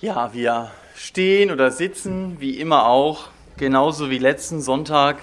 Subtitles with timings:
[0.00, 5.16] Ja, wir stehen oder sitzen, wie immer auch, genauso wie letzten Sonntag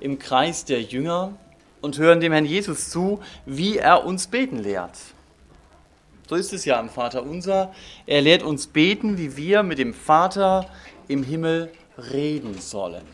[0.00, 1.34] im Kreis der Jünger
[1.82, 4.96] und hören dem Herrn Jesus zu, wie er uns beten lehrt.
[6.30, 7.74] So ist es ja im Vater unser.
[8.06, 10.64] Er lehrt uns beten, wie wir mit dem Vater
[11.06, 11.70] im Himmel
[12.10, 13.04] reden sollen.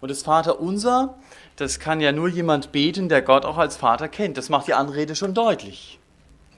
[0.00, 1.16] Und das Vater unser,
[1.56, 4.38] das kann ja nur jemand beten, der Gott auch als Vater kennt.
[4.38, 5.98] Das macht die Anrede schon deutlich.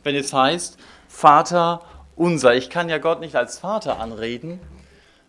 [0.04, 0.78] Wenn es heißt,
[1.08, 1.99] Vater unser.
[2.22, 4.60] Ich kann ja Gott nicht als Vater anreden,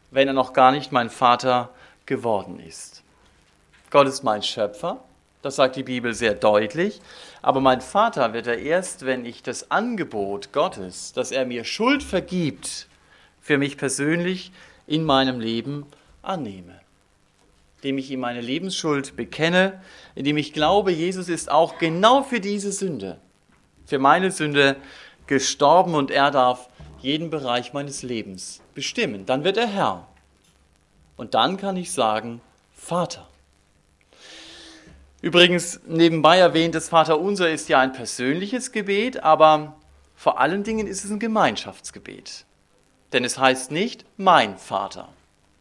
[0.09, 1.70] wenn er noch gar nicht mein Vater
[2.05, 3.02] geworden ist.
[3.90, 5.00] Gott ist mein Schöpfer,
[5.41, 7.00] das sagt die Bibel sehr deutlich,
[7.41, 12.04] aber mein Vater wird er erst, wenn ich das Angebot Gottes, dass er mir Schuld
[12.04, 12.88] vergibt,
[13.39, 14.52] für mich persönlich
[14.86, 15.86] in meinem Leben
[16.22, 16.81] annehme.
[17.78, 19.81] Indem ich ihm meine Lebensschuld bekenne,
[20.14, 23.17] indem ich glaube, Jesus ist auch genau für diese Sünde,
[23.86, 24.76] für meine Sünde
[25.26, 26.67] gestorben und er darf
[27.01, 29.25] jeden Bereich meines Lebens bestimmen.
[29.25, 30.07] Dann wird er Herr.
[31.17, 32.41] Und dann kann ich sagen,
[32.73, 33.27] Vater.
[35.21, 39.75] Übrigens, nebenbei erwähnt, das Vaterunser ist ja ein persönliches Gebet, aber
[40.16, 42.45] vor allen Dingen ist es ein Gemeinschaftsgebet.
[43.13, 45.09] Denn es heißt nicht mein Vater,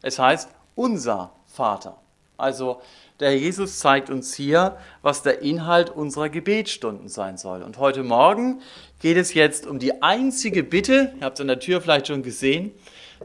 [0.03, 1.99] es heißt unser Vater.
[2.39, 2.81] Also
[3.21, 7.63] der Herr Jesus zeigt uns hier, was der Inhalt unserer Gebetsstunden sein soll.
[7.63, 8.63] Und heute Morgen
[9.01, 12.23] geht es jetzt um die einzige Bitte, ihr habt es an der Tür vielleicht schon
[12.23, 12.73] gesehen,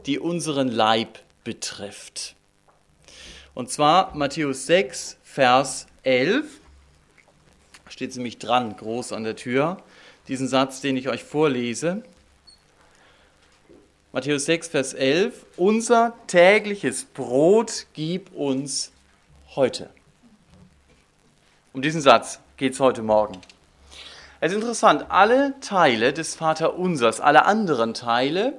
[0.04, 2.34] die unseren Leib betrifft.
[3.54, 6.60] Und zwar Matthäus 6, Vers 11.
[7.88, 9.78] Steht nämlich dran, groß an der Tür,
[10.28, 12.02] diesen Satz, den ich euch vorlese.
[14.12, 15.46] Matthäus 6, Vers 11.
[15.56, 18.92] Unser tägliches Brot gib uns
[19.56, 19.90] heute.
[21.72, 23.38] Um diesen Satz geht es heute Morgen.
[24.40, 28.52] Es ist interessant, alle Teile des Vaterunsers, alle anderen Teile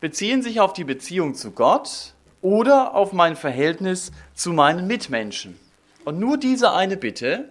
[0.00, 5.58] beziehen sich auf die Beziehung zu Gott oder auf mein Verhältnis zu meinen Mitmenschen.
[6.04, 7.48] Und nur diese eine Bitte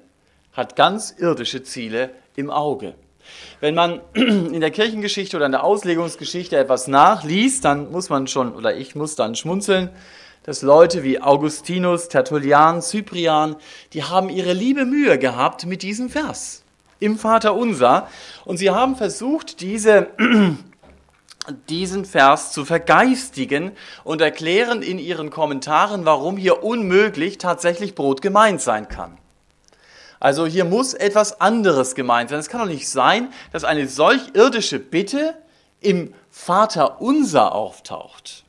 [0.54, 2.94] hat ganz irdische Ziele im Auge.
[3.60, 8.54] Wenn man in der Kirchengeschichte oder in der Auslegungsgeschichte etwas nachliest, dann muss man schon,
[8.54, 9.90] oder ich muss dann schmunzeln,
[10.44, 13.56] dass Leute wie Augustinus, Tertullian, Cyprian,
[13.94, 16.64] die haben ihre liebe Mühe gehabt mit diesem Vers
[17.00, 18.08] im Vater Unser
[18.46, 20.08] und sie haben versucht, diese,
[21.70, 23.72] diesen Vers zu vergeistigen
[24.04, 29.18] und erklären in ihren Kommentaren, warum hier unmöglich tatsächlich Brot gemeint sein kann.
[30.20, 32.40] Also hier muss etwas anderes gemeint sein.
[32.40, 35.36] Es kann doch nicht sein, dass eine solch irdische Bitte
[35.80, 38.46] im Vater Unser auftaucht.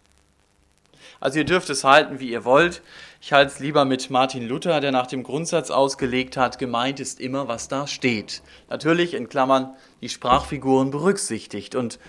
[1.23, 2.83] Also ihr dürft es halten, wie ihr wollt.
[3.21, 7.21] Ich halte es lieber mit Martin Luther, der nach dem Grundsatz ausgelegt hat, gemeint ist
[7.21, 8.43] immer, was da steht.
[8.69, 11.77] Natürlich in Klammern die Sprachfiguren berücksichtigt.
[11.77, 12.01] Und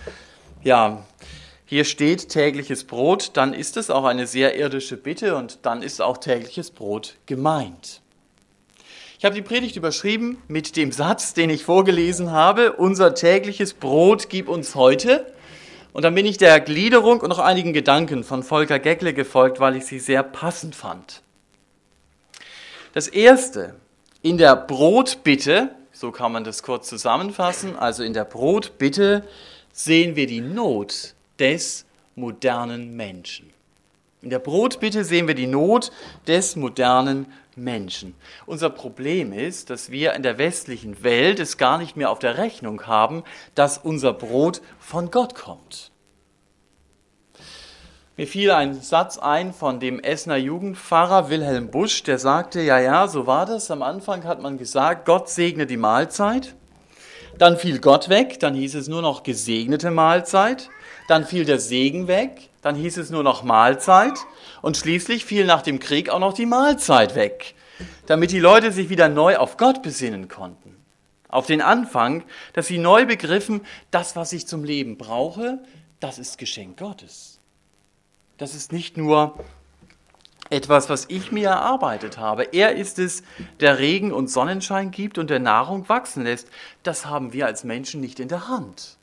[0.64, 1.04] ja,
[1.64, 6.02] hier steht tägliches Brot, dann ist es auch eine sehr irdische Bitte und dann ist
[6.02, 8.00] auch tägliches Brot gemeint.
[9.20, 14.28] Ich habe die Predigt überschrieben mit dem Satz, den ich vorgelesen habe, unser tägliches Brot
[14.28, 15.32] gib uns heute.
[15.94, 19.76] Und dann bin ich der Gliederung und noch einigen Gedanken von Volker Geckle gefolgt, weil
[19.76, 21.22] ich sie sehr passend fand.
[22.92, 23.76] Das erste,
[24.20, 29.22] in der Brotbitte, so kann man das kurz zusammenfassen, also in der Brotbitte
[29.72, 31.84] sehen wir die Not des
[32.16, 33.50] modernen Menschen.
[34.20, 35.92] In der Brotbitte sehen wir die Not
[36.26, 38.14] des modernen Menschen.
[38.46, 42.38] Unser Problem ist, dass wir in der westlichen Welt es gar nicht mehr auf der
[42.38, 45.90] Rechnung haben, dass unser Brot von Gott kommt.
[48.16, 53.08] Mir fiel ein Satz ein von dem Essener Jugendpfarrer Wilhelm Busch, der sagte, ja, ja,
[53.08, 53.72] so war das.
[53.72, 56.54] Am Anfang hat man gesagt, Gott segne die Mahlzeit.
[57.38, 60.70] Dann fiel Gott weg, dann hieß es nur noch gesegnete Mahlzeit.
[61.08, 64.18] Dann fiel der Segen weg, dann hieß es nur noch Mahlzeit.
[64.62, 67.54] Und schließlich fiel nach dem Krieg auch noch die Mahlzeit weg,
[68.06, 70.74] damit die Leute sich wieder neu auf Gott besinnen konnten.
[71.28, 73.60] Auf den Anfang, dass sie neu begriffen,
[73.90, 75.58] das, was ich zum Leben brauche,
[76.00, 77.38] das ist Geschenk Gottes.
[78.38, 79.38] Das ist nicht nur
[80.48, 82.44] etwas, was ich mir erarbeitet habe.
[82.52, 83.24] Er ist es,
[83.60, 86.48] der Regen und Sonnenschein gibt und der Nahrung wachsen lässt.
[86.82, 88.96] Das haben wir als Menschen nicht in der Hand.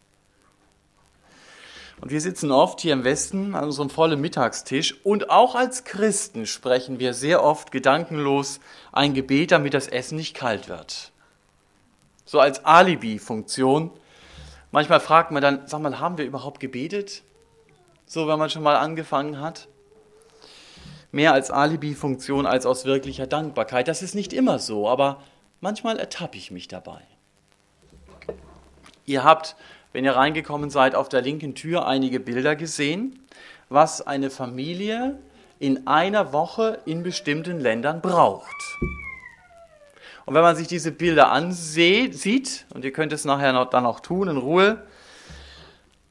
[2.02, 6.48] Und wir sitzen oft hier im Westen an unserem vollen Mittagstisch und auch als Christen
[6.48, 8.60] sprechen wir sehr oft gedankenlos
[8.92, 11.12] ein Gebet, damit das Essen nicht kalt wird.
[12.26, 13.92] So als Alibi-Funktion.
[14.72, 17.22] Manchmal fragt man dann, sag mal, haben wir überhaupt gebetet?
[18.08, 19.68] So, wenn man schon mal angefangen hat.
[21.12, 23.88] Mehr als Alibi-Funktion als aus wirklicher Dankbarkeit.
[23.88, 25.22] Das ist nicht immer so, aber
[25.60, 27.02] manchmal ertappe ich mich dabei.
[29.06, 29.56] Ihr habt
[29.94, 33.20] wenn ihr reingekommen seid, auf der linken Tür einige Bilder gesehen,
[33.70, 35.18] was eine Familie
[35.60, 38.56] in einer Woche in bestimmten Ländern braucht.
[40.26, 44.00] Und wenn man sich diese Bilder ansieht, und ihr könnt es nachher noch, dann auch
[44.00, 44.82] tun in Ruhe,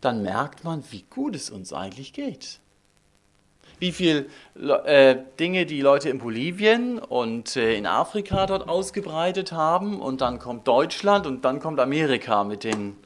[0.00, 2.60] dann merkt man, wie gut es uns eigentlich geht.
[3.78, 4.26] Wie viele
[4.84, 10.38] äh, Dinge die Leute in Bolivien und äh, in Afrika dort ausgebreitet haben und dann
[10.38, 12.96] kommt Deutschland und dann kommt Amerika mit den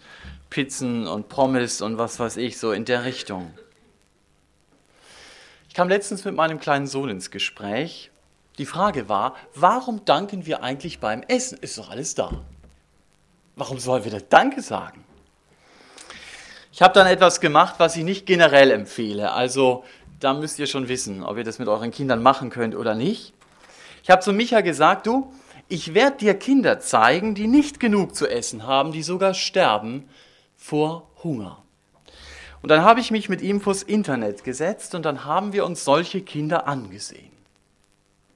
[0.54, 3.52] Pizzen und Pommes und was weiß ich, so in der Richtung.
[5.68, 8.12] Ich kam letztens mit meinem kleinen Sohn ins Gespräch.
[8.58, 11.58] Die Frage war, warum danken wir eigentlich beim Essen?
[11.60, 12.30] Ist doch alles da.
[13.56, 15.04] Warum sollen wir das Danke sagen?
[16.72, 19.32] Ich habe dann etwas gemacht, was ich nicht generell empfehle.
[19.32, 19.82] Also
[20.20, 23.32] da müsst ihr schon wissen, ob ihr das mit euren Kindern machen könnt oder nicht.
[24.04, 25.32] Ich habe zu Micha gesagt, du,
[25.66, 30.08] ich werde dir Kinder zeigen, die nicht genug zu essen haben, die sogar sterben
[30.64, 31.58] vor Hunger.
[32.62, 35.84] Und dann habe ich mich mit ihm vors Internet gesetzt und dann haben wir uns
[35.84, 37.32] solche Kinder angesehen.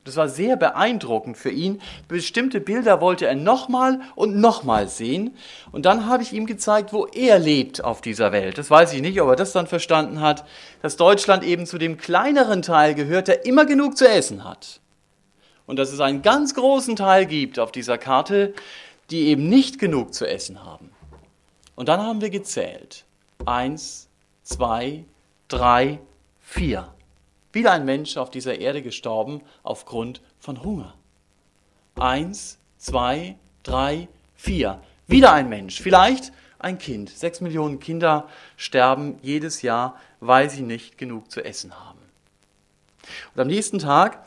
[0.04, 1.80] Das war sehr beeindruckend für ihn.
[2.06, 5.34] Bestimmte Bilder wollte er nochmal und nochmal sehen.
[5.72, 8.58] Und dann habe ich ihm gezeigt, wo er lebt auf dieser Welt.
[8.58, 10.44] Das weiß ich nicht, ob er das dann verstanden hat,
[10.82, 14.80] dass Deutschland eben zu dem kleineren Teil gehört, der immer genug zu essen hat.
[15.64, 18.52] Und dass es einen ganz großen Teil gibt auf dieser Karte,
[19.10, 20.90] die eben nicht genug zu essen haben.
[21.78, 23.04] Und dann haben wir gezählt.
[23.46, 24.08] Eins,
[24.42, 25.04] zwei,
[25.46, 26.00] drei,
[26.40, 26.92] vier
[27.52, 30.94] wieder ein Mensch auf dieser Erde gestorben aufgrund von Hunger.
[31.96, 34.80] Eins, zwei, drei, vier.
[35.06, 37.10] Wieder ein Mensch, vielleicht ein Kind.
[37.10, 41.98] Sechs Millionen Kinder sterben jedes Jahr, weil sie nicht genug zu essen haben.
[43.34, 44.24] Und am nächsten Tag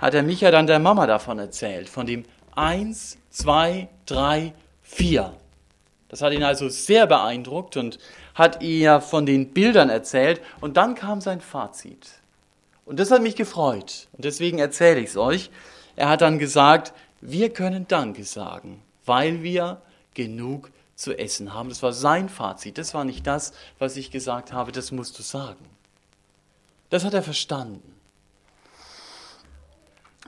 [0.00, 2.24] hat der Micha dann der Mama davon erzählt, von dem
[2.56, 5.34] eins, zwei, drei, vier.
[6.12, 7.98] Das hat ihn also sehr beeindruckt und
[8.34, 10.42] hat ihr von den Bildern erzählt.
[10.60, 12.06] Und dann kam sein Fazit.
[12.84, 14.08] Und das hat mich gefreut.
[14.12, 15.50] Und deswegen erzähle ich es euch.
[15.96, 16.92] Er hat dann gesagt,
[17.22, 19.80] wir können Danke sagen, weil wir
[20.12, 21.70] genug zu essen haben.
[21.70, 22.76] Das war sein Fazit.
[22.76, 25.64] Das war nicht das, was ich gesagt habe, das musst du sagen.
[26.90, 27.94] Das hat er verstanden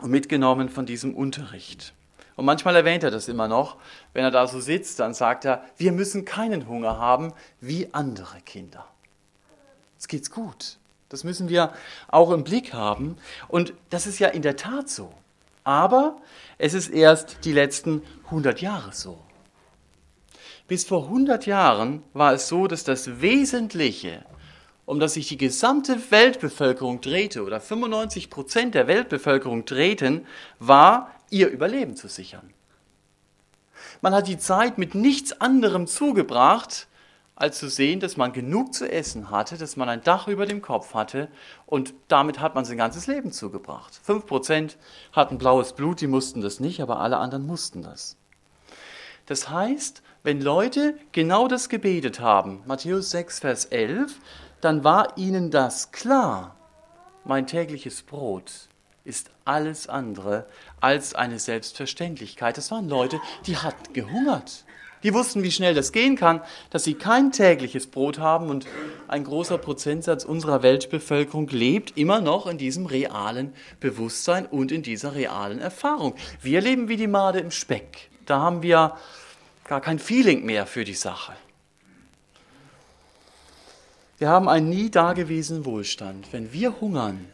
[0.01, 1.93] und mitgenommen von diesem Unterricht.
[2.37, 3.77] Und manchmal erwähnt er das immer noch,
[4.13, 8.41] wenn er da so sitzt, dann sagt er, wir müssen keinen Hunger haben wie andere
[8.41, 8.87] Kinder.
[9.99, 10.79] Es geht's gut.
[11.09, 11.73] Das müssen wir
[12.09, 13.17] auch im Blick haben.
[13.47, 15.13] Und das ist ja in der Tat so.
[15.63, 16.17] Aber
[16.59, 19.19] es ist erst die letzten 100 Jahre so.
[20.67, 24.25] Bis vor 100 Jahren war es so, dass das Wesentliche,
[24.87, 30.27] um das sich die gesamte Weltbevölkerung drehte, oder 95 Prozent der Weltbevölkerung drehten,
[30.59, 32.55] war, ihr Überleben zu sichern.
[34.01, 36.87] Man hat die Zeit mit nichts anderem zugebracht,
[37.35, 40.63] als zu sehen, dass man genug zu essen hatte, dass man ein Dach über dem
[40.63, 41.27] Kopf hatte
[41.67, 43.99] und damit hat man sein ganzes Leben zugebracht.
[44.01, 44.79] Fünf Prozent
[45.13, 48.17] hatten blaues Blut, die mussten das nicht, aber alle anderen mussten das.
[49.27, 54.21] Das heißt, wenn Leute genau das gebetet haben, Matthäus 6, Vers 11,
[54.61, 56.55] dann war ihnen das klar.
[57.25, 58.69] Mein tägliches Brot
[59.05, 60.47] ist alles andere
[60.81, 62.56] als eine Selbstverständlichkeit.
[62.56, 64.65] Das waren Leute, die hatten gehungert.
[65.03, 66.41] Die wussten, wie schnell das gehen kann,
[66.71, 68.67] dass sie kein tägliches Brot haben und
[69.07, 75.14] ein großer Prozentsatz unserer Weltbevölkerung lebt immer noch in diesem realen Bewusstsein und in dieser
[75.14, 76.14] realen Erfahrung.
[76.40, 78.09] Wir leben wie die Made im Speck.
[78.25, 78.97] Da haben wir
[79.64, 81.35] gar kein Feeling mehr für die Sache.
[84.17, 86.33] Wir haben einen nie dagewesenen Wohlstand.
[86.33, 87.28] Wenn wir hungern,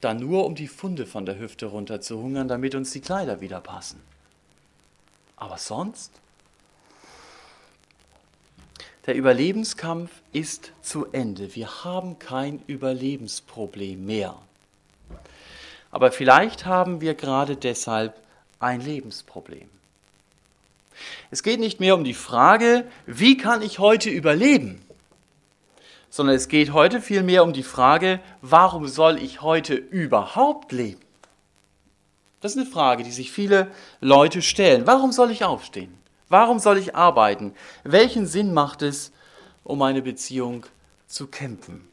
[0.00, 3.40] dann nur um die Funde von der Hüfte runter zu hungern, damit uns die Kleider
[3.40, 4.00] wieder passen.
[5.36, 6.12] Aber sonst
[9.06, 11.54] der Überlebenskampf ist zu Ende.
[11.54, 14.36] Wir haben kein Überlebensproblem mehr.
[15.90, 18.14] Aber vielleicht haben wir gerade deshalb
[18.60, 19.68] ein Lebensproblem.
[21.30, 24.82] Es geht nicht mehr um die Frage, wie kann ich heute überleben,
[26.10, 31.00] sondern es geht heute vielmehr um die Frage, warum soll ich heute überhaupt leben?
[32.40, 34.86] Das ist eine Frage, die sich viele Leute stellen.
[34.86, 35.96] Warum soll ich aufstehen?
[36.28, 37.54] Warum soll ich arbeiten?
[37.84, 39.12] Welchen Sinn macht es,
[39.62, 40.66] um eine Beziehung
[41.06, 41.86] zu kämpfen?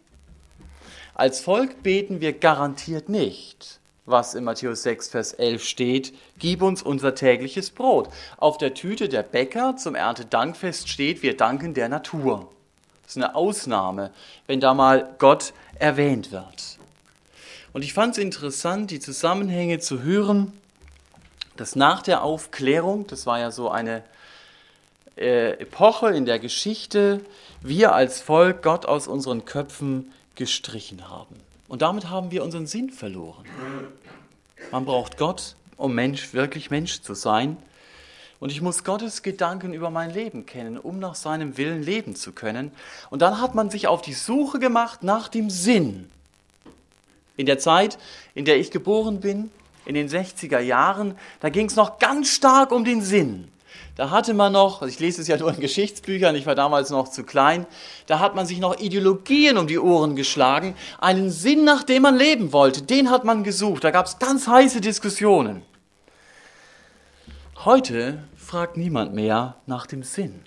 [1.13, 6.81] Als Volk beten wir garantiert nicht, was in Matthäus 6, Vers 11 steht, gib uns
[6.81, 8.09] unser tägliches Brot.
[8.37, 12.49] Auf der Tüte der Bäcker zum Erntedankfest steht, wir danken der Natur.
[13.07, 14.11] Das ist eine Ausnahme,
[14.47, 16.77] wenn da mal Gott erwähnt wird.
[17.71, 20.51] Und ich fand es interessant, die Zusammenhänge zu hören,
[21.55, 24.03] dass nach der Aufklärung, das war ja so eine
[25.15, 27.21] äh, Epoche in der Geschichte
[27.61, 31.39] wir als Volk Gott aus unseren Köpfen gestrichen haben.
[31.69, 33.45] Und damit haben wir unseren Sinn verloren.
[34.69, 37.55] Man braucht Gott, um Mensch, wirklich Mensch zu sein.
[38.39, 42.31] Und ich muss Gottes Gedanken über mein Leben kennen, um nach seinem Willen leben zu
[42.31, 42.71] können.
[43.09, 46.09] Und dann hat man sich auf die Suche gemacht nach dem Sinn.
[47.35, 47.97] In der Zeit,
[48.35, 49.49] in der ich geboren bin,
[49.85, 53.47] in den 60er Jahren, da ging es noch ganz stark um den Sinn.
[53.95, 56.91] Da hatte man noch, also ich lese es ja nur in Geschichtsbüchern, ich war damals
[56.91, 57.65] noch zu klein,
[58.05, 62.15] da hat man sich noch Ideologien um die Ohren geschlagen, einen Sinn, nach dem man
[62.15, 63.83] leben wollte, den hat man gesucht.
[63.83, 65.63] Da gab es ganz heiße Diskussionen.
[67.65, 70.41] Heute fragt niemand mehr nach dem Sinn.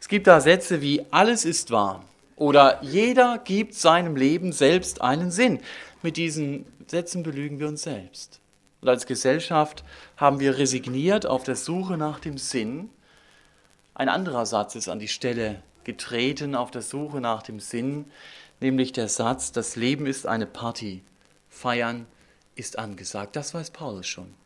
[0.00, 2.02] Es gibt da Sätze wie alles ist wahr
[2.34, 5.60] oder jeder gibt seinem Leben selbst einen Sinn.
[6.00, 8.40] Mit diesen Sätzen belügen wir uns selbst.
[8.80, 9.84] Und als Gesellschaft
[10.16, 12.88] haben wir resigniert auf der Suche nach dem Sinn.
[13.94, 18.06] Ein anderer Satz ist an die Stelle getreten auf der Suche nach dem Sinn,
[18.60, 21.02] nämlich der Satz, das Leben ist eine Party,
[21.50, 22.06] feiern
[22.54, 23.36] ist angesagt.
[23.36, 24.45] Das weiß Paulus schon.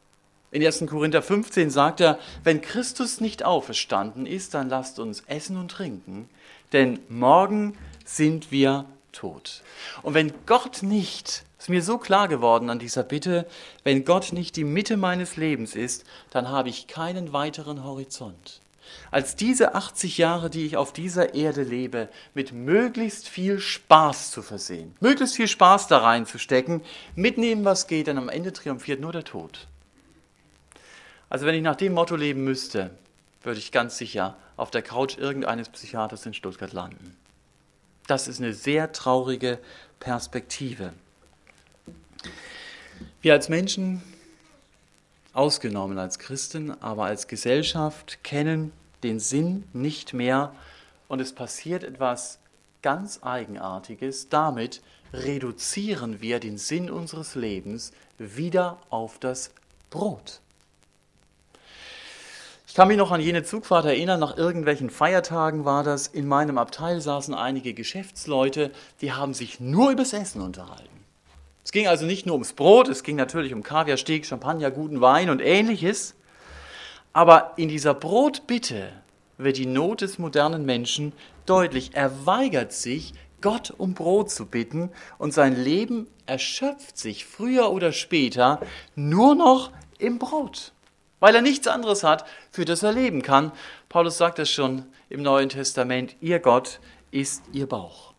[0.52, 0.84] In 1.
[0.88, 6.28] Korinther 15 sagt er, wenn Christus nicht auferstanden ist, dann lasst uns essen und trinken,
[6.72, 9.62] denn morgen sind wir tot.
[10.02, 13.46] Und wenn Gott nicht ist mir so klar geworden an dieser Bitte,
[13.84, 18.62] wenn Gott nicht die Mitte meines Lebens ist, dann habe ich keinen weiteren Horizont.
[19.10, 24.40] Als diese 80 Jahre, die ich auf dieser Erde lebe, mit möglichst viel Spaß zu
[24.40, 26.80] versehen, möglichst viel Spaß da reinzustecken,
[27.14, 29.68] mitnehmen, was geht, denn am Ende triumphiert nur der Tod.
[31.30, 32.90] Also wenn ich nach dem Motto leben müsste,
[33.42, 37.16] würde ich ganz sicher auf der Couch irgendeines Psychiaters in Stuttgart landen.
[38.06, 39.58] Das ist eine sehr traurige
[40.00, 40.92] Perspektive.
[43.22, 44.02] Wir als Menschen,
[45.32, 48.72] ausgenommen als Christen, aber als Gesellschaft, kennen
[49.04, 50.52] den Sinn nicht mehr
[51.06, 52.40] und es passiert etwas
[52.82, 54.28] ganz Eigenartiges.
[54.28, 54.82] Damit
[55.12, 59.52] reduzieren wir den Sinn unseres Lebens wieder auf das
[59.90, 60.40] Brot.
[62.70, 66.06] Ich kann mich noch an jene Zugfahrt erinnern, nach irgendwelchen Feiertagen war das.
[66.06, 71.04] In meinem Abteil saßen einige Geschäftsleute, die haben sich nur übers Essen unterhalten.
[71.64, 75.00] Es ging also nicht nur ums Brot, es ging natürlich um Kaviar, Steak, Champagner, guten
[75.00, 76.14] Wein und ähnliches.
[77.12, 78.92] Aber in dieser Brotbitte
[79.36, 81.12] wird die Not des modernen Menschen
[81.46, 81.90] deutlich.
[81.94, 87.90] Er weigert sich, Gott um Brot zu bitten und sein Leben erschöpft sich früher oder
[87.90, 88.60] später
[88.94, 90.72] nur noch im Brot,
[91.20, 93.52] weil er nichts anderes hat, für das er leben kann.
[93.88, 98.10] Paulus sagt es schon im Neuen Testament, ihr Gott ist ihr Bauch.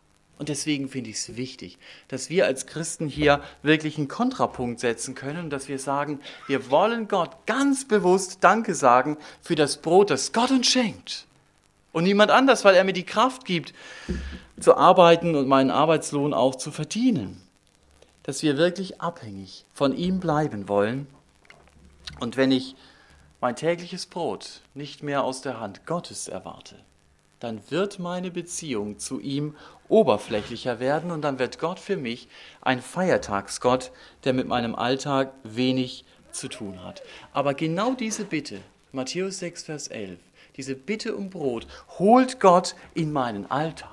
[0.42, 1.78] Und deswegen finde ich es wichtig,
[2.08, 7.08] dass wir als Christen hier wirklich einen Kontrapunkt setzen können, dass wir sagen, wir wollen
[7.08, 11.28] Gott ganz bewusst Danke sagen für das Brot, das Gott uns schenkt.
[11.92, 13.76] Und niemand anders, weil er mir die Kraft gibt,
[14.60, 17.40] zu arbeiten und meinen Arbeitslohn auch zu verdienen.
[18.24, 21.06] Dass wir wirklich abhängig von ihm bleiben wollen.
[22.20, 22.76] Und wenn ich
[23.42, 26.76] mein tägliches Brot nicht mehr aus der Hand Gottes erwarte,
[27.40, 29.56] dann wird meine Beziehung zu ihm
[29.90, 32.28] oberflächlicher werden und dann wird Gott für mich
[32.62, 33.92] ein Feiertagsgott,
[34.24, 37.02] der mit meinem Alltag wenig zu tun hat.
[37.34, 38.60] Aber genau diese Bitte,
[38.92, 40.20] Matthäus 6, Vers 11,
[40.56, 41.66] diese Bitte um Brot,
[41.98, 43.90] holt Gott in meinen Alltag.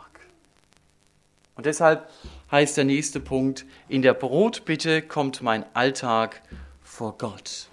[1.56, 2.08] Und deshalb
[2.50, 6.42] heißt der nächste Punkt, in der Brotbitte kommt mein Alltag
[6.82, 7.68] vor Gott.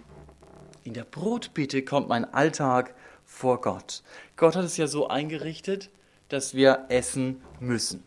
[0.85, 2.93] In der Brotbitte kommt mein Alltag
[3.25, 4.03] vor Gott.
[4.37, 5.89] Gott hat es ja so eingerichtet,
[6.29, 8.03] dass wir essen müssen.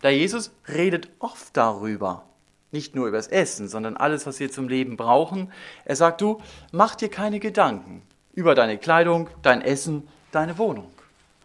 [0.00, 2.24] Da Jesus redet oft darüber,
[2.72, 5.52] nicht nur über das Essen, sondern alles, was wir zum Leben brauchen.
[5.84, 6.40] Er sagt, du,
[6.72, 8.00] mach dir keine Gedanken
[8.32, 10.90] über deine Kleidung, dein Essen, deine Wohnung.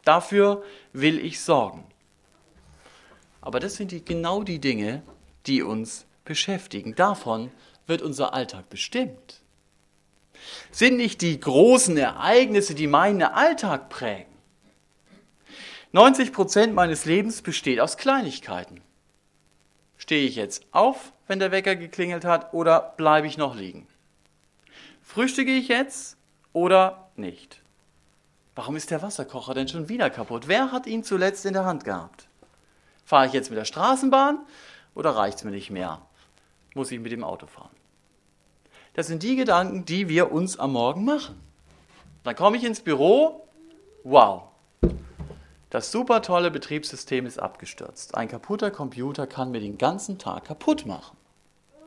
[0.05, 1.83] Dafür will ich sorgen.
[3.41, 5.03] Aber das sind die, genau die Dinge,
[5.47, 6.95] die uns beschäftigen.
[6.95, 7.51] Davon
[7.87, 9.41] wird unser Alltag bestimmt.
[10.71, 14.33] Sind nicht die großen Ereignisse, die meinen Alltag prägen.
[15.91, 18.81] 90 Prozent meines Lebens besteht aus Kleinigkeiten.
[19.97, 23.87] Stehe ich jetzt auf, wenn der Wecker geklingelt hat, oder bleibe ich noch liegen?
[25.01, 26.17] Frühstücke ich jetzt
[26.51, 27.61] oder nicht?
[28.55, 30.47] Warum ist der Wasserkocher denn schon wieder kaputt?
[30.47, 32.27] Wer hat ihn zuletzt in der Hand gehabt?
[33.05, 34.39] Fahre ich jetzt mit der Straßenbahn
[34.95, 36.01] oder reicht es mir nicht mehr?
[36.73, 37.69] Muss ich mit dem Auto fahren?
[38.95, 41.39] Das sind die Gedanken, die wir uns am Morgen machen.
[42.23, 43.45] Dann komme ich ins Büro,
[44.03, 44.43] wow,
[45.69, 48.15] das super tolle Betriebssystem ist abgestürzt.
[48.15, 51.17] Ein kaputter Computer kann mir den ganzen Tag kaputt machen.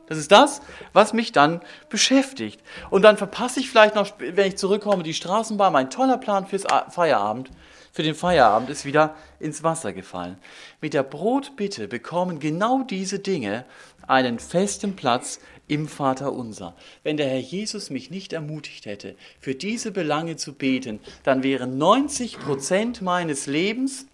[0.05, 0.61] Das ist das,
[0.93, 2.61] was mich dann beschäftigt.
[2.91, 5.73] Und dann verpasse ich vielleicht noch, wenn ich zurückkomme, die Straßenbahn.
[5.73, 7.49] Mein toller Plan fürs Feierabend,
[7.91, 10.37] für den Feierabend ist wieder ins Wasser gefallen.
[10.81, 13.65] Mit der Brotbitte bekommen genau diese Dinge
[14.09, 16.75] einen festen Platz im Vater unser.
[17.03, 21.77] Wenn der Herr Jesus mich nicht ermutigt hätte, für diese Belange zu beten, dann wären
[21.77, 24.07] 90 Prozent meines Lebens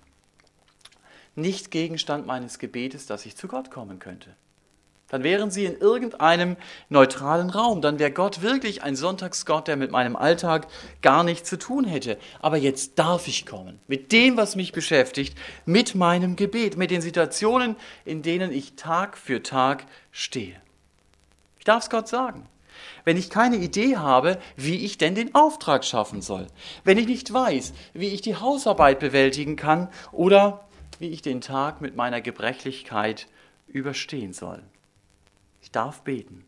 [1.35, 4.35] nicht Gegenstand meines Gebetes, dass ich zu Gott kommen könnte.
[5.09, 6.57] Dann wären sie in irgendeinem
[6.89, 7.81] neutralen Raum.
[7.81, 10.67] Dann wäre Gott wirklich ein Sonntagsgott, der mit meinem Alltag
[11.01, 12.17] gar nichts zu tun hätte.
[12.41, 13.79] Aber jetzt darf ich kommen.
[13.87, 19.17] Mit dem, was mich beschäftigt, mit meinem Gebet, mit den Situationen, in denen ich Tag
[19.17, 20.55] für Tag stehe.
[21.59, 22.47] Ich darf es Gott sagen.
[23.03, 26.47] Wenn ich keine Idee habe, wie ich denn den Auftrag schaffen soll.
[26.83, 30.67] Wenn ich nicht weiß, wie ich die Hausarbeit bewältigen kann oder
[30.99, 33.27] wie ich den Tag mit meiner Gebrechlichkeit
[33.67, 34.63] überstehen soll.
[35.65, 36.45] Ich darf beten.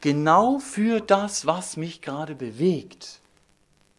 [0.00, 3.20] Genau für das, was mich gerade bewegt.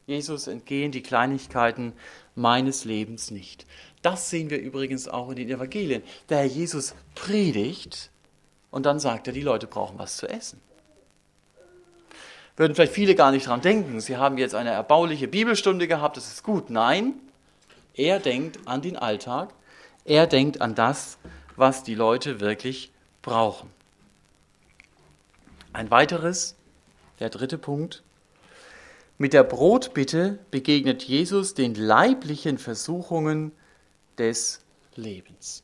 [0.08, 1.94] Jesus entgehen die Kleinigkeiten
[2.36, 3.66] meines Lebens nicht.
[4.02, 6.04] Das sehen wir übrigens auch in den Evangelien.
[6.28, 8.12] Der Herr Jesus predigt
[8.72, 10.60] und dann sagt er, die Leute brauchen was zu essen.
[12.58, 16.28] Würden vielleicht viele gar nicht dran denken, sie haben jetzt eine erbauliche Bibelstunde gehabt, das
[16.28, 16.70] ist gut.
[16.70, 17.14] Nein,
[17.94, 19.54] er denkt an den Alltag,
[20.04, 21.20] er denkt an das,
[21.56, 23.75] was die Leute wirklich brauchen.
[25.76, 26.56] Ein weiteres,
[27.20, 28.02] der dritte Punkt.
[29.18, 33.52] Mit der Brotbitte begegnet Jesus den leiblichen Versuchungen
[34.18, 34.62] des
[34.96, 35.64] Lebens.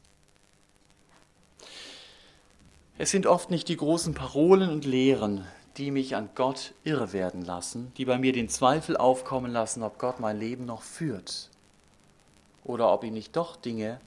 [2.98, 5.46] Es sind oft nicht die großen Parolen und Lehren,
[5.78, 9.98] die mich an Gott irre werden lassen, die bei mir den Zweifel aufkommen lassen, ob
[9.98, 11.50] Gott mein Leben noch führt
[12.66, 14.02] oder ob ihm nicht doch Dinge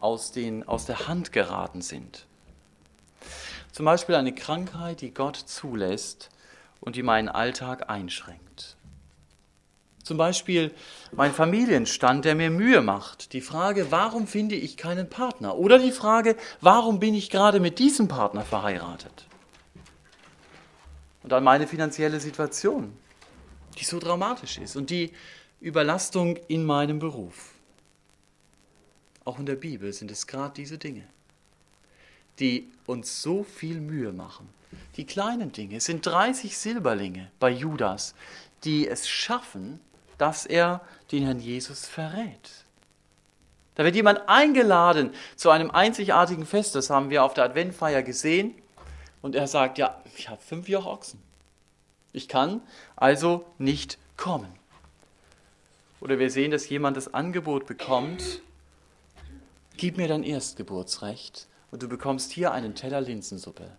[0.00, 2.26] aus, den, aus der Hand geraten sind.
[3.76, 6.30] Zum Beispiel eine Krankheit, die Gott zulässt
[6.80, 8.78] und die meinen Alltag einschränkt.
[10.02, 10.72] Zum Beispiel
[11.12, 13.34] mein Familienstand, der mir Mühe macht.
[13.34, 15.58] Die Frage, warum finde ich keinen Partner?
[15.58, 19.26] Oder die Frage, warum bin ich gerade mit diesem Partner verheiratet?
[21.22, 22.96] Und dann meine finanzielle Situation,
[23.76, 25.12] die so dramatisch ist und die
[25.60, 27.52] Überlastung in meinem Beruf.
[29.26, 31.06] Auch in der Bibel sind es gerade diese Dinge,
[32.38, 34.48] die uns so viel Mühe machen.
[34.96, 38.14] Die kleinen Dinge sind 30 Silberlinge bei Judas,
[38.64, 39.80] die es schaffen,
[40.18, 40.80] dass er
[41.12, 42.64] den Herrn Jesus verrät.
[43.74, 48.54] Da wird jemand eingeladen zu einem einzigartigen Fest, das haben wir auf der Adventfeier gesehen,
[49.20, 51.20] und er sagt, ja, ich habe fünf Joch Ochsen.
[52.12, 52.62] Ich kann
[52.94, 54.52] also nicht kommen.
[56.00, 58.40] Oder wir sehen, dass jemand das Angebot bekommt,
[59.76, 63.70] gib mir dein Erstgeburtsrecht und du bekommst hier einen Teller Linsensuppe.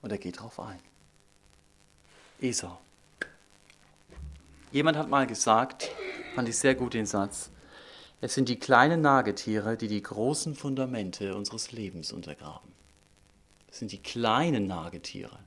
[0.00, 0.78] Und er geht drauf ein.
[2.40, 2.78] Esau.
[4.70, 5.90] Jemand hat mal gesagt,
[6.34, 7.50] fand ich sehr gut den Satz,
[8.22, 12.72] es sind die kleinen Nagetiere, die die großen Fundamente unseres Lebens untergraben.
[13.70, 15.40] Es sind die kleinen Nagetiere,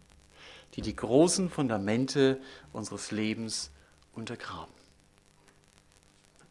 [0.76, 2.40] die die großen Fundamente
[2.72, 3.72] unseres Lebens
[4.14, 4.75] untergraben.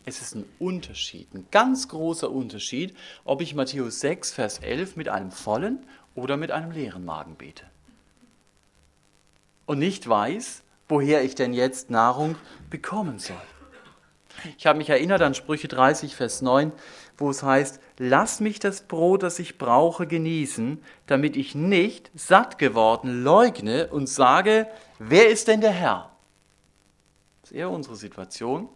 [0.07, 5.09] Es ist ein Unterschied, ein ganz großer Unterschied, ob ich Matthäus 6, Vers 11 mit
[5.09, 7.65] einem vollen oder mit einem leeren Magen bete.
[9.67, 12.37] Und nicht weiß, woher ich denn jetzt Nahrung
[12.69, 13.37] bekommen soll.
[14.59, 16.73] Ich habe mich erinnert an Sprüche 30, Vers 9,
[17.17, 22.59] wo es heißt, lass mich das Brot, das ich brauche, genießen, damit ich nicht satt
[22.59, 24.67] geworden leugne und sage,
[24.99, 26.11] wer ist denn der Herr?
[27.41, 28.69] Das ist eher unsere Situation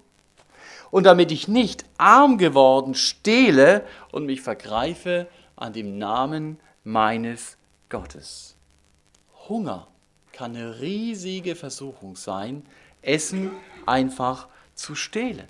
[0.90, 7.56] und damit ich nicht arm geworden stehle und mich vergreife an dem Namen meines
[7.88, 8.56] Gottes.
[9.48, 9.88] Hunger
[10.32, 12.64] kann eine riesige Versuchung sein,
[13.02, 13.50] Essen
[13.86, 15.48] einfach zu stehlen.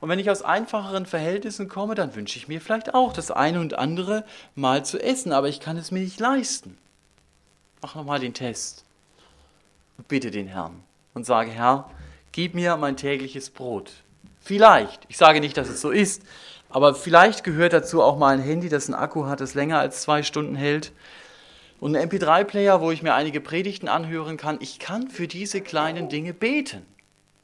[0.00, 3.60] Und wenn ich aus einfacheren Verhältnissen komme, dann wünsche ich mir vielleicht auch das eine
[3.60, 6.78] und andere mal zu essen, aber ich kann es mir nicht leisten.
[7.82, 8.84] Mach nochmal den Test.
[10.08, 11.90] Bitte den Herrn und sage, Herr,
[12.32, 13.92] gib mir mein tägliches Brot.
[14.44, 16.22] Vielleicht, ich sage nicht, dass es so ist,
[16.68, 20.02] aber vielleicht gehört dazu auch mal ein Handy, das einen Akku hat, das länger als
[20.02, 20.92] zwei Stunden hält.
[21.80, 24.58] Und ein MP3-Player, wo ich mir einige Predigten anhören kann.
[24.60, 26.84] Ich kann für diese kleinen Dinge beten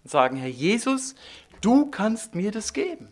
[0.04, 1.14] und sagen, Herr Jesus,
[1.62, 3.08] du kannst mir das geben.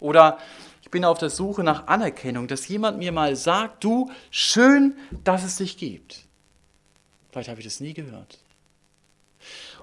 [0.00, 0.38] Oder
[0.82, 5.44] ich bin auf der Suche nach Anerkennung, dass jemand mir mal sagt, du, schön, dass
[5.44, 6.24] es dich gibt.
[7.30, 8.40] Vielleicht habe ich das nie gehört.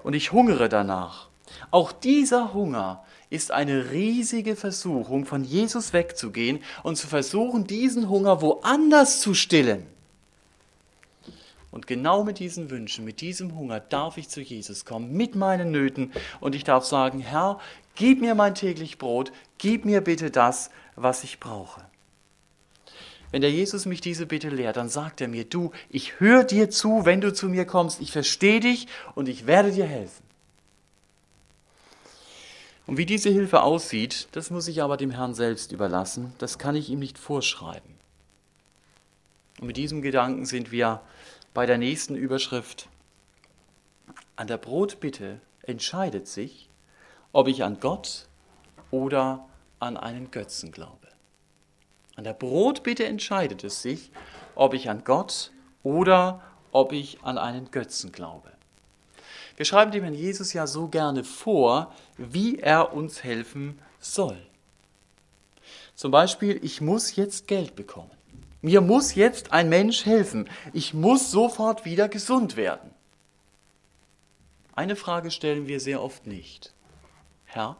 [0.02, 1.27] Und ich hungere danach.
[1.70, 8.40] Auch dieser Hunger ist eine riesige Versuchung, von Jesus wegzugehen und zu versuchen, diesen Hunger
[8.40, 9.86] woanders zu stillen.
[11.70, 15.70] Und genau mit diesen Wünschen, mit diesem Hunger darf ich zu Jesus kommen, mit meinen
[15.70, 16.12] Nöten.
[16.40, 17.60] Und ich darf sagen, Herr,
[17.94, 21.82] gib mir mein täglich Brot, gib mir bitte das, was ich brauche.
[23.30, 26.70] Wenn der Jesus mich diese Bitte lehrt, dann sagt er mir, du, ich höre dir
[26.70, 30.27] zu, wenn du zu mir kommst, ich verstehe dich und ich werde dir helfen.
[32.88, 36.74] Und wie diese Hilfe aussieht, das muss ich aber dem Herrn selbst überlassen, das kann
[36.74, 37.94] ich ihm nicht vorschreiben.
[39.60, 41.02] Und mit diesem Gedanken sind wir
[41.52, 42.88] bei der nächsten Überschrift.
[44.36, 46.70] An der Brotbitte entscheidet sich,
[47.32, 48.26] ob ich an Gott
[48.90, 49.46] oder
[49.80, 51.08] an einen Götzen glaube.
[52.16, 54.10] An der Brotbitte entscheidet es sich,
[54.54, 56.40] ob ich an Gott oder
[56.72, 58.50] ob ich an einen Götzen glaube.
[59.58, 64.38] Wir schreiben dem Herrn Jesus ja so gerne vor, wie er uns helfen soll.
[65.96, 68.12] Zum Beispiel, ich muss jetzt Geld bekommen.
[68.62, 70.48] Mir muss jetzt ein Mensch helfen.
[70.72, 72.92] Ich muss sofort wieder gesund werden.
[74.76, 76.72] Eine Frage stellen wir sehr oft nicht.
[77.44, 77.76] Herr,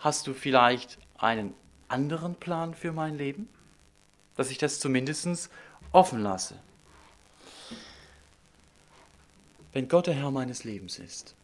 [0.00, 1.54] hast du vielleicht einen
[1.88, 3.48] anderen Plan für mein Leben?
[4.36, 5.48] Dass ich das zumindest
[5.92, 6.56] offen lasse.
[9.72, 11.34] Wenn Gott der Herr meines Lebens ist,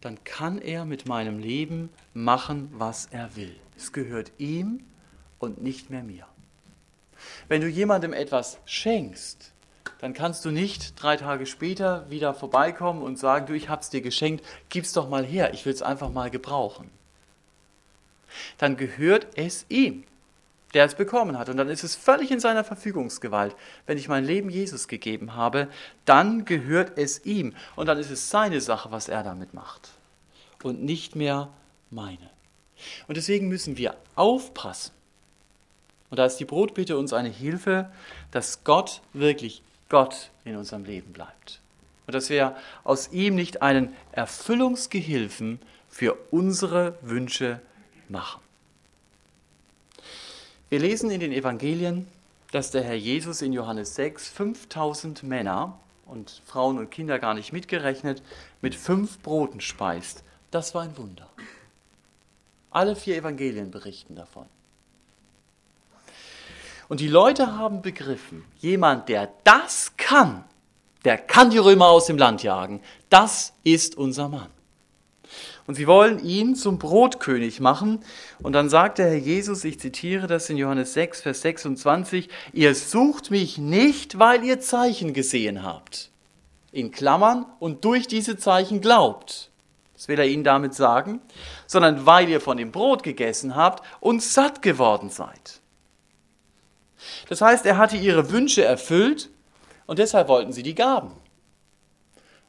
[0.00, 3.54] dann kann er mit meinem Leben machen, was er will.
[3.76, 4.84] Es gehört ihm
[5.38, 6.26] und nicht mehr mir.
[7.48, 9.52] Wenn du jemandem etwas schenkst,
[9.98, 14.00] dann kannst du nicht drei Tage später wieder vorbeikommen und sagen, du, ich hab's dir
[14.00, 16.90] geschenkt, gib's doch mal her, ich will es einfach mal gebrauchen.
[18.58, 20.04] Dann gehört es ihm
[20.74, 21.48] der es bekommen hat.
[21.48, 23.54] Und dann ist es völlig in seiner Verfügungsgewalt.
[23.86, 25.68] Wenn ich mein Leben Jesus gegeben habe,
[26.04, 27.54] dann gehört es ihm.
[27.76, 29.90] Und dann ist es seine Sache, was er damit macht.
[30.62, 31.48] Und nicht mehr
[31.90, 32.30] meine.
[33.06, 34.92] Und deswegen müssen wir aufpassen.
[36.10, 37.90] Und da ist die Brotbitte uns eine Hilfe,
[38.30, 41.60] dass Gott wirklich Gott in unserem Leben bleibt.
[42.06, 47.60] Und dass wir aus ihm nicht einen Erfüllungsgehilfen für unsere Wünsche
[48.08, 48.43] machen.
[50.74, 52.08] Wir lesen in den Evangelien,
[52.50, 57.52] dass der Herr Jesus in Johannes 6 5000 Männer und Frauen und Kinder gar nicht
[57.52, 58.22] mitgerechnet
[58.60, 60.24] mit fünf Broten speist.
[60.50, 61.28] Das war ein Wunder.
[62.72, 64.46] Alle vier Evangelien berichten davon.
[66.88, 70.42] Und die Leute haben begriffen, jemand, der das kann,
[71.04, 72.80] der kann die Römer aus dem Land jagen.
[73.10, 74.50] Das ist unser Mann.
[75.66, 78.00] Und sie wollen ihn zum Brotkönig machen.
[78.42, 82.74] Und dann sagt der Herr Jesus, ich zitiere das in Johannes 6, Vers 26, ihr
[82.74, 86.10] sucht mich nicht, weil ihr Zeichen gesehen habt.
[86.70, 89.50] In Klammern und durch diese Zeichen glaubt.
[89.94, 91.20] Das will er ihnen damit sagen,
[91.66, 95.60] sondern weil ihr von dem Brot gegessen habt und satt geworden seid.
[97.28, 99.30] Das heißt, er hatte ihre Wünsche erfüllt
[99.86, 101.12] und deshalb wollten sie die Gaben.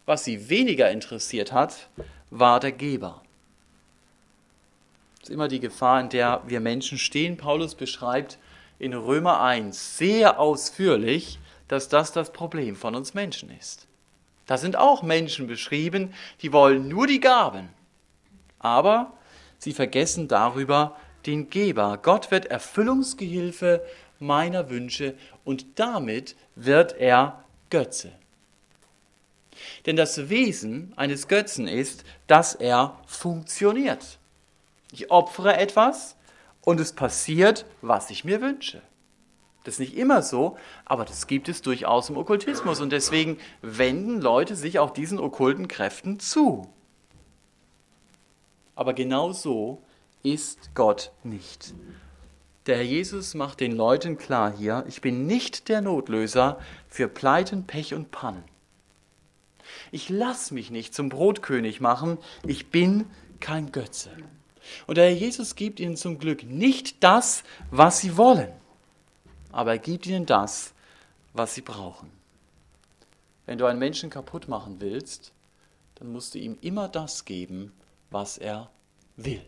[0.05, 1.89] Was sie weniger interessiert hat,
[2.29, 3.21] war der Geber.
[5.19, 7.37] Das ist immer die Gefahr, in der wir Menschen stehen.
[7.37, 8.37] Paulus beschreibt
[8.77, 13.87] in Römer 1 sehr ausführlich, dass das das Problem von uns Menschen ist.
[14.45, 17.69] Da sind auch Menschen beschrieben, die wollen nur die Gaben,
[18.59, 19.13] aber
[19.57, 21.97] sie vergessen darüber den Geber.
[22.01, 23.83] Gott wird Erfüllungsgehilfe
[24.19, 28.11] meiner Wünsche und damit wird er Götze.
[29.85, 34.19] Denn das Wesen eines Götzen ist, dass er funktioniert.
[34.91, 36.15] Ich opfere etwas
[36.61, 38.81] und es passiert, was ich mir wünsche.
[39.65, 44.21] Das ist nicht immer so, aber das gibt es durchaus im Okkultismus und deswegen wenden
[44.21, 46.69] Leute sich auch diesen okkulten Kräften zu.
[48.75, 49.81] Aber genau so
[50.21, 51.73] ist Gott nicht.
[52.67, 57.65] Der Herr Jesus macht den Leuten klar hier, ich bin nicht der Notlöser für Pleiten,
[57.65, 58.43] Pech und Pannen.
[59.91, 62.17] Ich lasse mich nicht zum Brotkönig machen.
[62.45, 63.05] Ich bin
[63.39, 64.11] kein Götze.
[64.87, 68.51] Und der Herr Jesus gibt ihnen zum Glück nicht das, was sie wollen,
[69.51, 70.73] aber er gibt ihnen das,
[71.33, 72.11] was sie brauchen.
[73.45, 75.31] Wenn du einen Menschen kaputt machen willst,
[75.95, 77.71] dann musst du ihm immer das geben,
[78.09, 78.69] was er
[79.17, 79.41] will.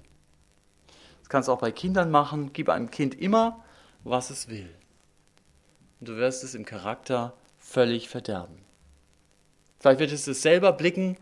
[1.20, 2.54] Das kannst du auch bei Kindern machen.
[2.54, 3.64] Gib einem Kind immer,
[4.04, 4.70] was es will.
[6.00, 8.67] Und du wirst es im Charakter völlig verderben.
[9.88, 11.16] Vielleicht wird es selber blicken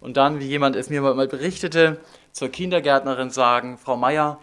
[0.00, 2.00] und dann, wie jemand es mir mal berichtete,
[2.32, 4.40] zur Kindergärtnerin sagen, Frau Meier,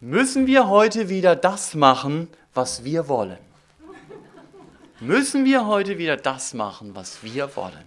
[0.00, 3.36] müssen wir heute wieder das machen, was wir wollen?
[5.00, 7.84] Müssen wir heute wieder das machen, was wir wollen?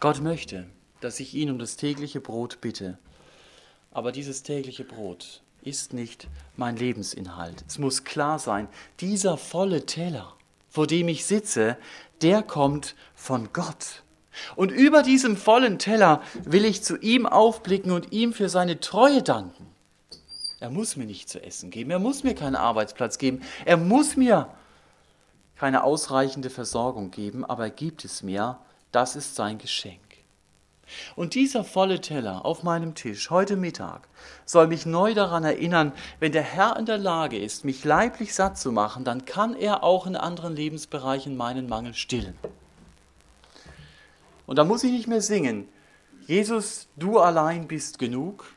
[0.00, 0.66] Gott möchte,
[1.00, 2.98] dass ich ihn um das tägliche Brot bitte.
[3.92, 6.26] Aber dieses tägliche Brot ist nicht
[6.56, 7.64] mein Lebensinhalt.
[7.68, 8.66] Es muss klar sein,
[8.98, 10.34] dieser volle Teller,
[10.78, 11.76] vor dem ich sitze,
[12.22, 14.04] der kommt von Gott.
[14.54, 19.24] Und über diesem vollen Teller will ich zu ihm aufblicken und ihm für seine Treue
[19.24, 19.66] danken.
[20.60, 24.14] Er muss mir nicht zu essen geben, er muss mir keinen Arbeitsplatz geben, er muss
[24.14, 24.54] mir
[25.56, 28.60] keine ausreichende Versorgung geben, aber er gibt es mir,
[28.92, 30.07] das ist sein Geschenk.
[31.16, 34.08] Und dieser volle Teller auf meinem Tisch heute Mittag
[34.44, 38.58] soll mich neu daran erinnern, wenn der Herr in der Lage ist, mich leiblich satt
[38.58, 42.36] zu machen, dann kann er auch in anderen Lebensbereichen meinen Mangel stillen.
[44.46, 45.68] Und da muss ich nicht mehr singen,
[46.26, 48.52] Jesus, du allein bist genug.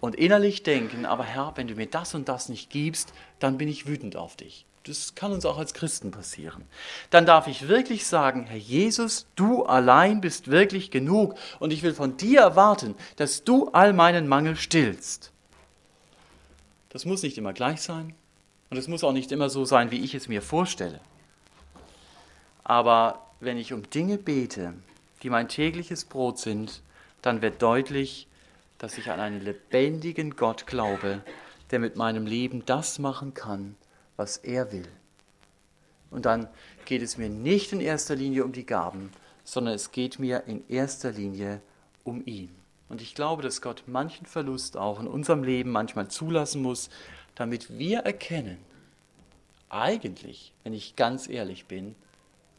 [0.00, 3.66] Und innerlich denken, aber Herr, wenn du mir das und das nicht gibst, dann bin
[3.66, 4.66] ich wütend auf dich.
[4.86, 6.64] Das kann uns auch als Christen passieren.
[7.10, 11.92] Dann darf ich wirklich sagen, Herr Jesus, du allein bist wirklich genug und ich will
[11.92, 15.32] von dir erwarten, dass du all meinen Mangel stillst.
[16.90, 18.14] Das muss nicht immer gleich sein
[18.70, 21.00] und es muss auch nicht immer so sein, wie ich es mir vorstelle.
[22.62, 24.72] Aber wenn ich um Dinge bete,
[25.22, 26.80] die mein tägliches Brot sind,
[27.22, 28.28] dann wird deutlich,
[28.78, 31.22] dass ich an einen lebendigen Gott glaube,
[31.72, 33.74] der mit meinem Leben das machen kann,
[34.16, 34.88] was er will.
[36.10, 36.48] Und dann
[36.84, 39.10] geht es mir nicht in erster Linie um die Gaben,
[39.44, 41.60] sondern es geht mir in erster Linie
[42.04, 42.54] um ihn.
[42.88, 46.88] Und ich glaube, dass Gott manchen Verlust auch in unserem Leben manchmal zulassen muss,
[47.34, 48.58] damit wir erkennen,
[49.68, 51.96] eigentlich, wenn ich ganz ehrlich bin,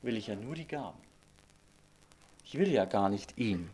[0.02, 0.98] will ich ja nur die Gaben.
[2.44, 3.70] Ich will ja gar nicht ihn.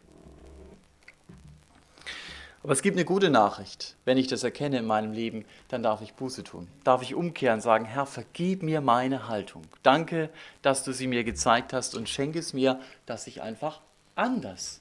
[2.63, 3.95] Aber es gibt eine gute Nachricht.
[4.05, 6.69] Wenn ich das erkenne in meinem Leben, dann darf ich Buße tun.
[6.85, 9.63] Darf ich umkehren und sagen, Herr, vergib mir meine Haltung.
[9.83, 10.29] Danke,
[10.61, 13.81] dass du sie mir gezeigt hast und schenke es mir, dass ich einfach
[14.15, 14.79] anders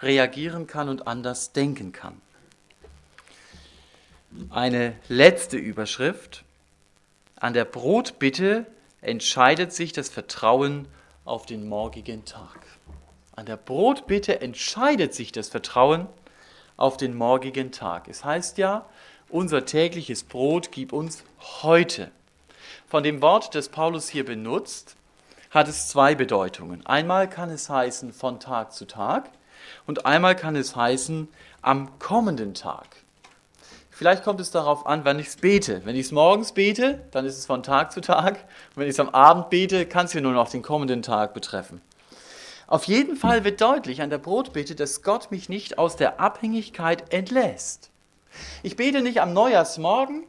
[0.00, 2.20] reagieren kann und anders denken kann.
[4.50, 6.44] Eine letzte Überschrift.
[7.34, 8.66] An der Brotbitte
[9.00, 10.86] entscheidet sich das Vertrauen
[11.24, 12.60] auf den morgigen Tag.
[13.34, 16.25] An der Brotbitte entscheidet sich das Vertrauen auf
[16.76, 18.08] auf den morgigen Tag.
[18.08, 18.86] Es heißt ja,
[19.28, 21.24] unser tägliches Brot gib uns
[21.62, 22.10] heute.
[22.86, 24.96] Von dem Wort, das Paulus hier benutzt,
[25.50, 26.84] hat es zwei Bedeutungen.
[26.86, 29.30] Einmal kann es heißen von Tag zu Tag
[29.86, 31.28] und einmal kann es heißen
[31.62, 32.86] am kommenden Tag.
[33.90, 35.80] Vielleicht kommt es darauf an, wann ich es bete.
[35.86, 38.34] Wenn ich es morgens bete, dann ist es von Tag zu Tag.
[38.34, 41.32] Und wenn ich es am Abend bete, kann es ja nur noch den kommenden Tag
[41.32, 41.80] betreffen.
[42.66, 47.12] Auf jeden Fall wird deutlich an der Brotbitte, dass Gott mich nicht aus der Abhängigkeit
[47.12, 47.90] entlässt.
[48.62, 50.24] Ich bete nicht am Neujahrsmorgen,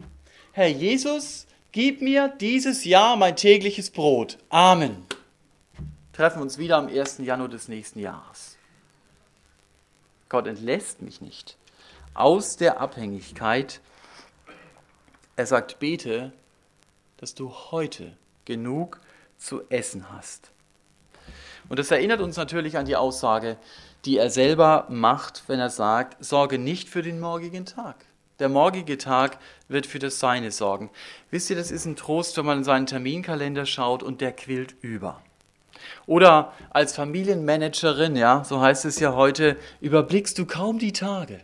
[0.52, 4.38] Herr Jesus, gib mir dieses Jahr mein tägliches Brot.
[4.50, 5.06] Amen.
[6.13, 7.19] Treffen uns wieder am 1.
[7.19, 8.58] Januar des nächsten Jahres.
[10.30, 11.58] Gott entlässt mich nicht
[12.13, 13.82] aus der Abhängigkeit.
[15.36, 16.34] Er sagt, bete,
[17.17, 19.00] dass du heute genug
[19.38, 20.52] zu essen hast.
[21.69, 23.58] Und das erinnert uns natürlich an die Aussage,
[24.06, 27.95] die er selber macht, wenn er sagt, sorge nicht für den morgigen Tag.
[28.39, 30.91] Der morgige Tag wird für das Seine sorgen.
[31.32, 34.75] Wisst ihr, das ist ein Trost, wenn man in seinen Terminkalender schaut und der quillt
[34.82, 35.21] über.
[36.06, 41.41] Oder als Familienmanagerin, ja, so heißt es ja heute, überblickst du kaum die Tage,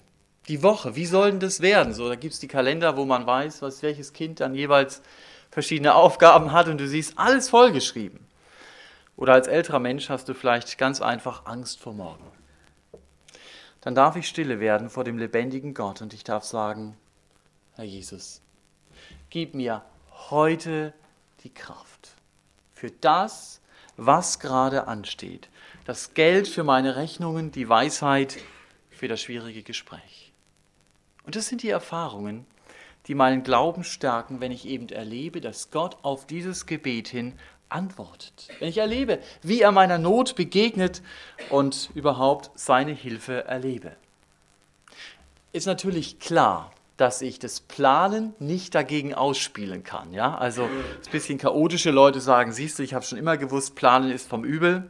[0.48, 0.96] die Woche.
[0.96, 1.94] Wie soll denn das werden?
[1.94, 5.02] So, da gibt es die Kalender, wo man weiß, was welches Kind dann jeweils
[5.50, 8.20] verschiedene Aufgaben hat und du siehst alles vollgeschrieben.
[9.16, 12.26] Oder als älterer Mensch hast du vielleicht ganz einfach Angst vor morgen.
[13.82, 16.96] Dann darf ich stille werden vor dem lebendigen Gott und ich darf sagen,
[17.76, 18.42] Herr Jesus,
[19.30, 19.84] gib mir
[20.30, 20.94] heute
[21.44, 22.16] die Kraft
[22.74, 23.62] für das,
[23.98, 25.50] was gerade ansteht.
[25.86, 28.38] Das Geld für meine Rechnungen, die Weisheit
[28.90, 30.32] für das schwierige Gespräch.
[31.26, 32.46] Und das sind die Erfahrungen,
[33.08, 37.34] die meinen Glauben stärken, wenn ich eben erlebe, dass Gott auf dieses Gebet hin
[37.70, 38.50] antwortet.
[38.60, 41.02] Wenn ich erlebe, wie er meiner Not begegnet
[41.50, 43.96] und überhaupt seine Hilfe erlebe.
[45.52, 50.14] Ist natürlich klar, dass ich das Planen nicht dagegen ausspielen kann.
[50.14, 50.36] Ja?
[50.38, 54.28] Also ein bisschen chaotische Leute sagen, siehst du, ich habe schon immer gewusst, Planen ist
[54.28, 54.90] vom Übel.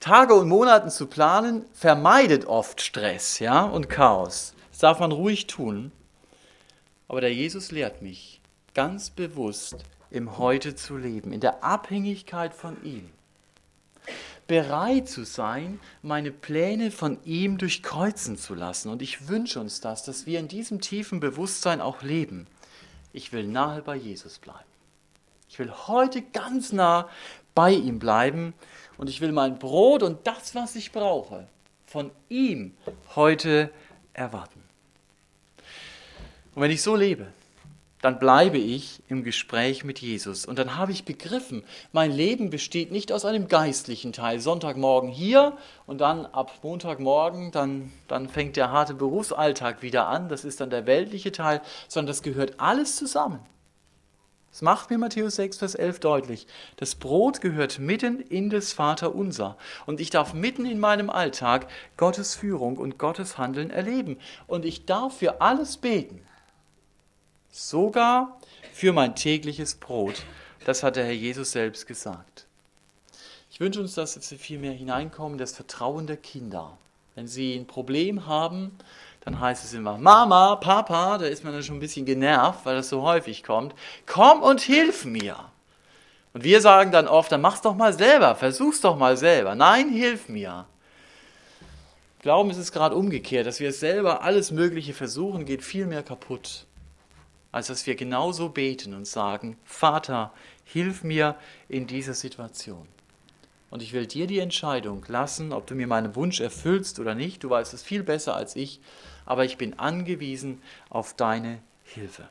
[0.00, 4.54] Tage und Monaten zu planen vermeidet oft Stress ja, und Chaos.
[4.70, 5.92] Das darf man ruhig tun.
[7.08, 8.40] Aber der Jesus lehrt mich
[8.74, 9.76] ganz bewusst,
[10.14, 13.10] im Heute zu leben, in der Abhängigkeit von ihm.
[14.46, 18.90] Bereit zu sein, meine Pläne von ihm durchkreuzen zu lassen.
[18.90, 22.46] Und ich wünsche uns das, dass wir in diesem tiefen Bewusstsein auch leben.
[23.12, 24.58] Ich will nahe bei Jesus bleiben.
[25.48, 27.08] Ich will heute ganz nah
[27.54, 28.54] bei ihm bleiben
[28.98, 31.48] und ich will mein Brot und das, was ich brauche,
[31.86, 32.74] von ihm
[33.16, 33.70] heute
[34.12, 34.62] erwarten.
[36.54, 37.26] Und wenn ich so lebe,
[38.04, 40.44] dann bleibe ich im Gespräch mit Jesus.
[40.44, 44.40] Und dann habe ich begriffen, mein Leben besteht nicht aus einem geistlichen Teil.
[44.40, 50.28] Sonntagmorgen hier und dann ab Montagmorgen, dann, dann fängt der harte Berufsalltag wieder an.
[50.28, 53.38] Das ist dann der weltliche Teil, sondern das gehört alles zusammen.
[54.50, 56.46] Das macht mir Matthäus 6, Vers 11 deutlich.
[56.76, 59.56] Das Brot gehört mitten in das Vaterunser.
[59.86, 64.18] Und ich darf mitten in meinem Alltag Gottes Führung und Gottes Handeln erleben.
[64.46, 66.20] Und ich darf für alles beten
[67.54, 68.36] sogar
[68.72, 70.24] für mein tägliches Brot.
[70.64, 72.46] Das hat der Herr Jesus selbst gesagt.
[73.48, 76.76] Ich wünsche uns, dass wir viel mehr hineinkommen, das Vertrauen der Kinder.
[77.14, 78.76] Wenn sie ein Problem haben,
[79.20, 82.74] dann heißt es immer, Mama, Papa, da ist man dann schon ein bisschen genervt, weil
[82.74, 83.72] das so häufig kommt,
[84.04, 85.36] komm und hilf mir.
[86.32, 89.54] Und wir sagen dann oft, dann mach's doch mal selber, versuch's doch mal selber.
[89.54, 90.66] Nein, hilf mir.
[92.20, 96.66] Glauben ist es gerade umgekehrt, dass wir selber alles Mögliche versuchen, geht viel mehr kaputt
[97.54, 100.32] als dass wir genauso beten und sagen, Vater,
[100.64, 101.36] hilf mir
[101.68, 102.88] in dieser Situation.
[103.70, 107.44] Und ich will dir die Entscheidung lassen, ob du mir meinen Wunsch erfüllst oder nicht.
[107.44, 108.80] Du weißt es viel besser als ich,
[109.24, 112.28] aber ich bin angewiesen auf deine Hilfe.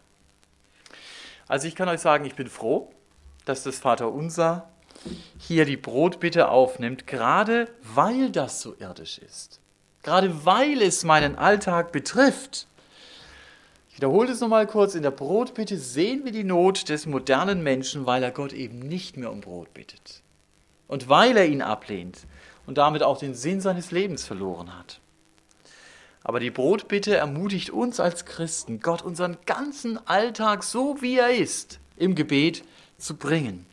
[1.47, 2.91] Also ich kann euch sagen, ich bin froh,
[3.45, 4.67] dass das Vaterunser
[5.39, 9.61] hier die Brotbitte aufnimmt, gerade weil das so irdisch ist.
[10.01, 12.67] Gerade weil es meinen Alltag betrifft.
[13.93, 14.95] Ich wiederhole es nochmal kurz.
[14.95, 19.17] In der Brotbitte sehen wir die Not des modernen Menschen, weil er Gott eben nicht
[19.17, 20.23] mehr um Brot bittet.
[20.87, 22.25] Und weil er ihn ablehnt
[22.65, 24.99] und damit auch den Sinn seines Lebens verloren hat.
[26.23, 31.79] Aber die Brotbitte ermutigt uns als Christen, Gott unseren ganzen Alltag so wie er ist
[31.95, 32.63] im Gebet
[32.97, 33.67] zu bringen.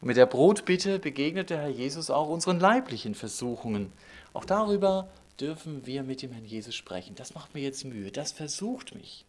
[0.00, 3.92] Und mit der Brotbitte begegnet der Herr Jesus auch unseren leiblichen Versuchungen.
[4.32, 5.06] Auch darüber
[5.40, 7.14] dürfen wir mit dem Herrn Jesus sprechen.
[7.14, 9.24] Das macht mir jetzt Mühe, das versucht mich.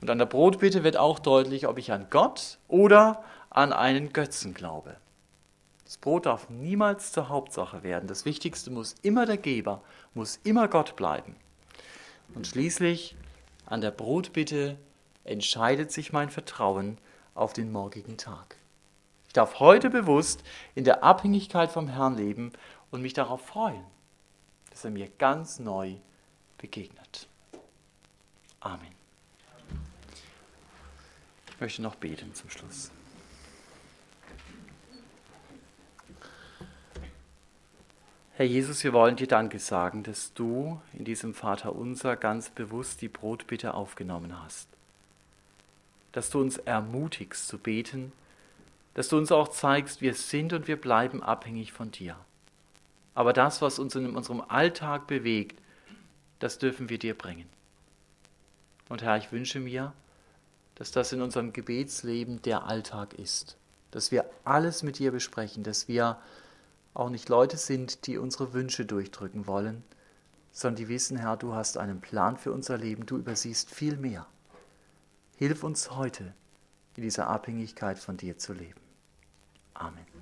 [0.00, 4.54] Und an der Brotbitte wird auch deutlich, ob ich an Gott oder an einen Götzen
[4.54, 4.96] glaube.
[5.84, 8.08] Das Brot darf niemals zur Hauptsache werden.
[8.08, 11.34] Das Wichtigste muss immer der Geber, muss immer Gott bleiben.
[12.34, 13.16] Und schließlich
[13.64, 14.76] an der Brotbitte
[15.24, 16.98] entscheidet sich mein Vertrauen
[17.34, 18.56] auf den morgigen Tag.
[19.26, 20.42] Ich darf heute bewusst
[20.74, 22.52] in der Abhängigkeit vom Herrn leben
[22.90, 23.84] und mich darauf freuen
[24.78, 25.96] dass er mir ganz neu
[26.56, 27.26] begegnet.
[28.60, 28.92] Amen.
[31.50, 32.92] Ich möchte noch beten zum Schluss.
[38.34, 43.02] Herr Jesus, wir wollen dir Danke sagen, dass du in diesem Vater unser ganz bewusst
[43.02, 44.68] die Brotbitte aufgenommen hast.
[46.12, 48.12] Dass du uns ermutigst zu beten,
[48.94, 52.16] dass du uns auch zeigst, wir sind und wir bleiben abhängig von dir.
[53.14, 55.60] Aber das, was uns in unserem Alltag bewegt,
[56.38, 57.48] das dürfen wir dir bringen.
[58.88, 59.92] Und Herr, ich wünsche mir,
[60.76, 63.56] dass das in unserem Gebetsleben der Alltag ist,
[63.90, 66.18] dass wir alles mit dir besprechen, dass wir
[66.94, 69.82] auch nicht Leute sind, die unsere Wünsche durchdrücken wollen,
[70.52, 74.26] sondern die wissen, Herr, du hast einen Plan für unser Leben, du übersiehst viel mehr.
[75.36, 76.34] Hilf uns heute,
[76.96, 78.80] in dieser Abhängigkeit von dir zu leben.
[79.74, 80.17] Amen.